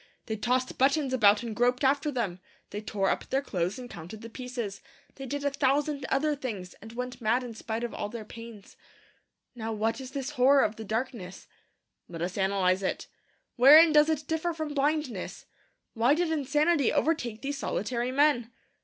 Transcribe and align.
They 0.25 0.35
tossed 0.35 0.79
buttons 0.79 1.13
about 1.13 1.43
and 1.43 1.55
groped 1.55 1.83
after 1.83 2.09
them; 2.11 2.39
they 2.71 2.81
tore 2.81 3.09
up 3.11 3.29
their 3.29 3.43
clothes 3.43 3.77
and 3.77 3.87
counted 3.87 4.21
the 4.23 4.31
pieces; 4.31 4.81
they 5.13 5.27
did 5.27 5.43
a 5.45 5.51
thousand 5.51 6.07
other 6.09 6.35
things, 6.35 6.73
and 6.81 6.91
went 6.93 7.21
mad 7.21 7.43
in 7.43 7.53
spite 7.53 7.83
of 7.83 7.93
all 7.93 8.09
their 8.09 8.25
pains. 8.25 8.75
Now 9.53 9.73
what 9.73 10.01
is 10.01 10.09
this 10.09 10.31
horror 10.31 10.63
of 10.63 10.75
the 10.77 10.83
darkness? 10.83 11.47
Let 12.09 12.23
us 12.23 12.35
analyse 12.35 12.81
it. 12.81 13.05
Wherein 13.57 13.91
does 13.93 14.09
it 14.09 14.25
differ 14.27 14.53
from 14.53 14.73
blindness? 14.73 15.45
Why 15.93 16.15
did 16.15 16.31
insanity 16.31 16.91
overtake 16.91 17.43
these 17.43 17.59
solitary 17.59 18.11
men? 18.11 18.51